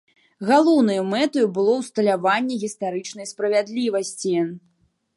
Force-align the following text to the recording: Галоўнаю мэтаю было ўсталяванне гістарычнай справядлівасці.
Галоўнаю 0.51 1.03
мэтаю 1.09 1.45
было 1.59 1.75
ўсталяванне 1.83 2.59
гістарычнай 2.65 3.31
справядлівасці. 3.37 4.37